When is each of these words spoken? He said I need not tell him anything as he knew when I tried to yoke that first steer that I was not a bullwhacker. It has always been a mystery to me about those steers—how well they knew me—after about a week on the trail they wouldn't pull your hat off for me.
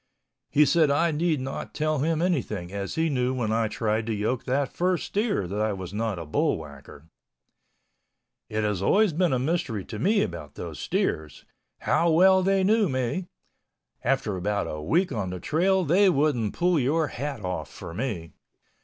He 0.49 0.65
said 0.65 0.89
I 0.89 1.11
need 1.11 1.39
not 1.41 1.75
tell 1.75 1.99
him 1.99 2.23
anything 2.23 2.73
as 2.73 2.95
he 2.95 3.07
knew 3.07 3.35
when 3.35 3.51
I 3.51 3.67
tried 3.67 4.07
to 4.07 4.13
yoke 4.15 4.45
that 4.45 4.73
first 4.73 5.05
steer 5.05 5.45
that 5.47 5.61
I 5.61 5.73
was 5.73 5.93
not 5.93 6.17
a 6.17 6.25
bullwhacker. 6.25 7.03
It 8.49 8.63
has 8.63 8.81
always 8.81 9.13
been 9.13 9.31
a 9.31 9.37
mystery 9.37 9.85
to 9.85 9.99
me 9.99 10.23
about 10.23 10.55
those 10.55 10.79
steers—how 10.79 12.09
well 12.09 12.41
they 12.41 12.63
knew 12.63 12.89
me—after 12.89 14.35
about 14.37 14.65
a 14.65 14.81
week 14.81 15.11
on 15.11 15.29
the 15.29 15.39
trail 15.39 15.85
they 15.85 16.09
wouldn't 16.09 16.55
pull 16.55 16.79
your 16.79 17.09
hat 17.09 17.45
off 17.45 17.69
for 17.71 17.93
me. 17.93 18.31